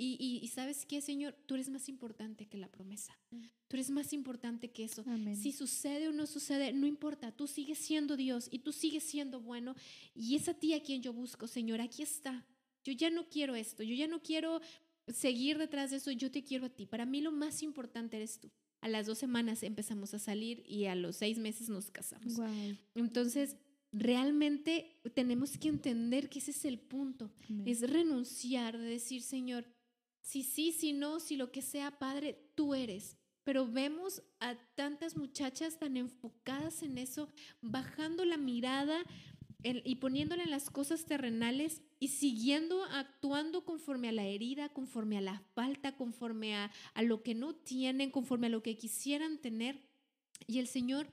[0.00, 3.18] Y, y, y sabes qué, Señor, tú eres más importante que la promesa.
[3.66, 5.02] Tú eres más importante que eso.
[5.06, 5.36] Amén.
[5.36, 9.40] Si sucede o no sucede, no importa, tú sigues siendo Dios y tú sigues siendo
[9.40, 9.74] bueno.
[10.14, 12.46] Y es a ti a quien yo busco, Señor, aquí está.
[12.84, 14.60] Yo ya no quiero esto, yo ya no quiero
[15.08, 16.86] seguir detrás de eso, yo te quiero a ti.
[16.86, 18.50] Para mí lo más importante eres tú.
[18.80, 22.38] A las dos semanas empezamos a salir y a los seis meses nos casamos.
[22.94, 23.56] Entonces,
[23.92, 27.66] realmente tenemos que entender que ese es el punto Amén.
[27.66, 29.66] es renunciar, de decir, Señor,
[30.20, 33.16] si sí, si no, si lo que sea, Padre, tú eres.
[33.44, 37.30] Pero vemos a tantas muchachas tan enfocadas en eso,
[37.62, 39.02] bajando la mirada
[39.62, 45.18] en- y poniéndole en las cosas terrenales y siguiendo actuando conforme a la herida, conforme
[45.18, 49.38] a la falta, conforme a, a lo que no tienen, conforme a lo que quisieran
[49.38, 49.82] tener.
[50.46, 51.08] Y el Señor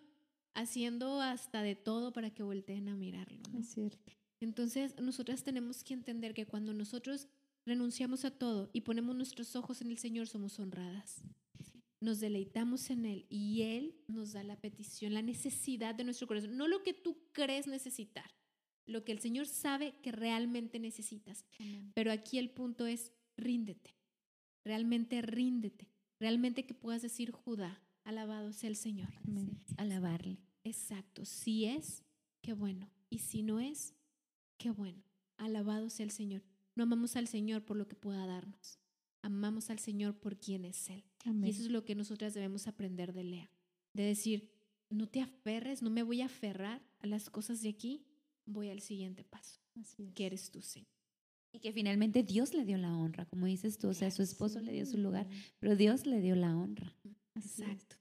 [0.53, 3.39] haciendo hasta de todo para que volteen a mirarlo.
[3.51, 3.60] ¿no?
[3.60, 4.12] Es cierto.
[4.39, 7.27] Entonces, nosotras tenemos que entender que cuando nosotros
[7.65, 11.23] renunciamos a todo y ponemos nuestros ojos en el Señor, somos honradas.
[12.05, 16.55] Nos deleitamos en Él y Él nos da la petición, la necesidad de nuestro corazón,
[16.55, 18.29] no lo que tú crees necesitar,
[18.85, 21.43] lo que el Señor sabe que realmente necesitas.
[21.59, 21.91] Amén.
[21.95, 23.95] Pero aquí el punto es, ríndete,
[24.63, 25.89] realmente ríndete,
[26.19, 29.09] realmente que puedas decir, Judá, alabado sea el Señor.
[29.27, 29.59] Amén.
[29.77, 30.37] Alabarle.
[30.63, 32.03] Exacto, si es,
[32.43, 32.87] qué bueno.
[33.09, 33.95] Y si no es,
[34.59, 35.01] qué bueno.
[35.37, 36.43] Alabado sea el Señor.
[36.75, 38.79] No amamos al Señor por lo que pueda darnos.
[39.23, 41.03] Amamos al Señor por quien es Él.
[41.25, 41.47] Amén.
[41.47, 43.51] Y eso es lo que nosotras debemos aprender de Lea.
[43.93, 44.49] De decir,
[44.89, 48.05] no te aferres, no me voy a aferrar a las cosas de aquí,
[48.45, 49.95] voy al siguiente paso, es.
[50.13, 50.88] que eres tú, Señor.
[51.51, 54.59] Y que finalmente Dios le dio la honra, como dices tú, o sea, su esposo
[54.59, 55.51] le dio su lugar, Sí.
[55.59, 56.93] pero Dios le dio la honra.
[57.34, 57.59] Así es.
[57.59, 57.95] Exacto.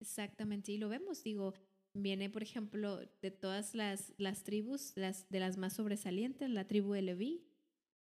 [0.00, 1.54] Exactamente, y lo vemos, digo,
[1.92, 6.92] viene, por ejemplo, de todas las, las tribus, las, de las más sobresalientes, la tribu
[6.92, 7.44] de Leví,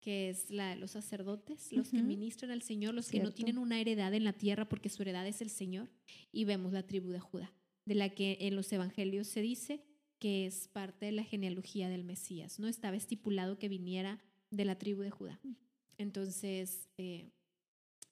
[0.06, 3.82] que es la, los sacerdotes, los que ministran al Señor, los que no tienen una
[3.82, 5.89] heredad en la tierra porque su heredad es el Señor.
[6.32, 7.51] Y vemos la tribu de Judá,
[7.86, 9.82] de la que en los evangelios se dice
[10.20, 12.60] que es parte de la genealogía del Mesías.
[12.60, 15.41] No estaba estipulado que viniera de la tribu de Judá.
[15.97, 17.32] Entonces, eh,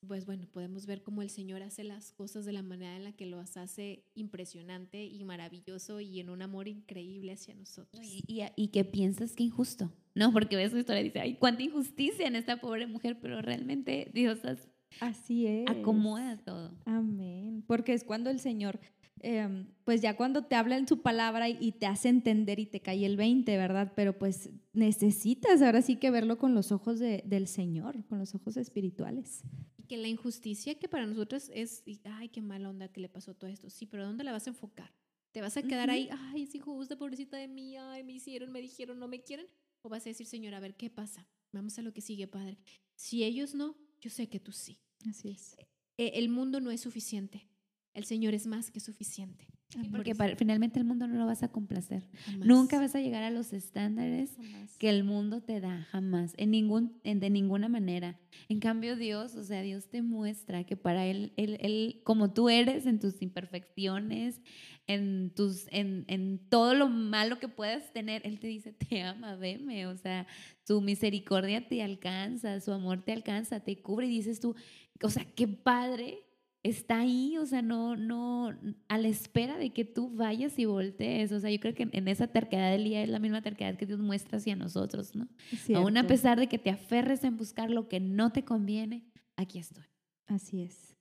[0.07, 3.11] pues bueno, podemos ver cómo el Señor hace las cosas de la manera en la
[3.13, 8.05] que los hace impresionante y maravilloso y en un amor increíble hacia nosotros.
[8.05, 10.31] Y, y, y que piensas que injusto, ¿no?
[10.33, 14.11] Porque ves su historia y dice, ay, cuánta injusticia en esta pobre mujer, pero realmente
[14.13, 14.67] Dios as-
[14.99, 15.67] Así es.
[15.69, 16.75] acomoda todo.
[16.85, 17.63] Amén.
[17.67, 18.79] Porque es cuando el Señor,
[19.23, 22.65] em, pues ya cuando te habla en su palabra y, y te hace entender y
[22.65, 23.93] te cae el 20, ¿verdad?
[23.95, 28.35] Pero pues necesitas ahora sí que verlo con los ojos de- del Señor, con los
[28.35, 29.43] ojos espirituales.
[29.77, 33.09] Y que la injusticia que para nosotros es, y, ay, qué mala onda que le
[33.09, 33.69] pasó todo esto.
[33.69, 34.91] Sí, pero ¿dónde la vas a enfocar?
[35.31, 35.95] ¿Te vas a quedar Ujú.
[35.97, 39.47] ahí, ay, es injusta, pobrecita de mí, ay, me hicieron, me dijeron, no me quieren?
[39.81, 41.27] ¿O vas a decir, Señor, a ver, ¿qué pasa?
[41.51, 42.57] Vamos a lo que sigue, Padre.
[42.95, 44.79] Si ellos no, yo sé que tú sí.
[45.09, 45.55] Así es.
[45.97, 47.47] Eh, el mundo no es suficiente.
[47.93, 49.47] El Señor es más que suficiente.
[49.91, 52.07] Porque para- finalmente el mundo no lo vas a complacer.
[52.25, 52.47] Jamás.
[52.47, 54.77] Nunca vas a llegar a los estándares Jamás.
[54.77, 58.19] que el mundo te da, jamás, en ningún, en- de ninguna manera.
[58.49, 62.49] En cambio, Dios, o sea, Dios te muestra que para Él, Él, Él como tú
[62.49, 64.41] eres, en tus imperfecciones,
[64.85, 69.35] en, tus, en, en todo lo malo que puedas tener, Él te dice, te ama,
[69.37, 70.27] veme, o sea,
[70.67, 74.55] su misericordia te alcanza, su amor te alcanza, te cubre y dices tú,
[75.01, 76.19] o sea, qué padre
[76.63, 78.57] está ahí, o sea, no, no,
[78.87, 81.31] a la espera de que tú vayas y voltees.
[81.33, 83.85] O sea, yo creo que en esa terquedad del día es la misma terquedad que
[83.85, 85.27] Dios muestra hacia nosotros, ¿no?
[85.75, 89.03] Aún a pesar de que te aferres en buscar lo que no te conviene,
[89.35, 89.83] aquí estoy.
[90.25, 90.95] Así es.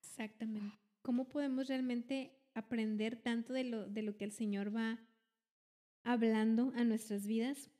[0.00, 0.78] Exactamente.
[1.02, 4.98] ¿Cómo podemos realmente aprender tanto de lo, de lo que el Señor va
[6.04, 7.70] hablando a nuestras vidas?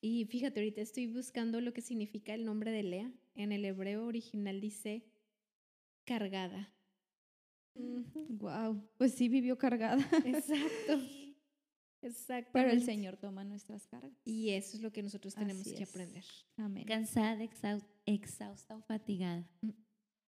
[0.00, 3.12] Y fíjate, ahorita estoy buscando lo que significa el nombre de Lea.
[3.34, 5.04] En el hebreo original dice
[6.04, 6.72] cargada.
[7.74, 8.82] Wow.
[8.98, 10.02] Pues sí vivió cargada.
[10.24, 11.00] Exacto.
[12.02, 12.50] Exacto.
[12.52, 14.12] Pero el Señor toma nuestras cargas.
[14.24, 15.90] Y eso es lo que nosotros tenemos Así que es.
[15.90, 16.24] aprender.
[16.56, 16.84] Amén.
[16.84, 19.48] Cansada, exhausta, exhausta o fatigada.
[19.62, 19.70] Mm.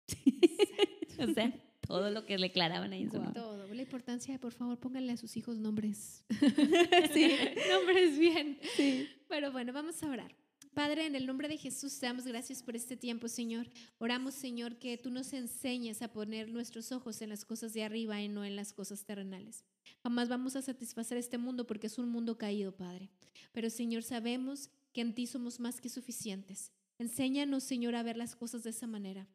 [1.30, 1.52] o sea,
[1.86, 3.32] todo lo que declaraban ahí en su Guau.
[3.32, 3.74] Todo.
[3.74, 6.24] La importancia de, por favor, pónganle a sus hijos nombres.
[7.14, 7.30] Sí.
[7.70, 8.58] nombres bien.
[8.76, 9.08] Sí.
[9.28, 10.34] Pero bueno, vamos a orar.
[10.74, 13.68] Padre, en el nombre de Jesús, te damos gracias por este tiempo, Señor.
[13.98, 18.22] Oramos, Señor, que tú nos enseñes a poner nuestros ojos en las cosas de arriba
[18.22, 19.64] y no en las cosas terrenales.
[20.04, 23.10] Jamás vamos a satisfacer este mundo porque es un mundo caído, Padre.
[23.50, 26.70] Pero, Señor, sabemos que en ti somos más que suficientes.
[26.98, 29.26] Enséñanos, Señor, a ver las cosas de esa manera.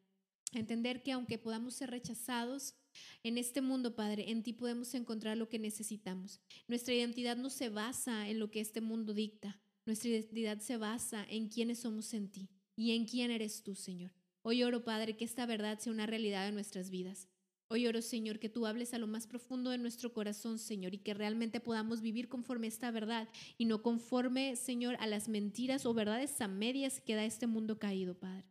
[0.54, 2.74] A entender que aunque podamos ser rechazados
[3.22, 6.40] en este mundo, Padre, en ti podemos encontrar lo que necesitamos.
[6.66, 9.60] Nuestra identidad no se basa en lo que este mundo dicta.
[9.86, 14.10] Nuestra identidad se basa en quiénes somos en ti y en quién eres tú, Señor.
[14.42, 17.28] Hoy oro, Padre, que esta verdad sea una realidad en nuestras vidas.
[17.68, 20.98] Hoy oro, Señor, que tú hables a lo más profundo de nuestro corazón, Señor, y
[20.98, 23.28] que realmente podamos vivir conforme a esta verdad
[23.58, 27.78] y no conforme, Señor, a las mentiras o verdades a medias que da este mundo
[27.78, 28.44] caído, Padre.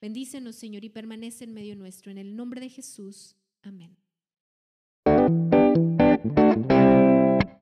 [0.00, 2.10] Bendícenos, Señor, y permanece en medio nuestro.
[2.10, 3.36] En el nombre de Jesús.
[3.62, 3.96] Amén.